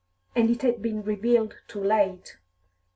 And 0.35 0.49
it 0.49 0.63
had 0.63 0.81
been 0.81 1.03
revealed 1.03 1.57
too 1.67 1.83
late. 1.83 2.37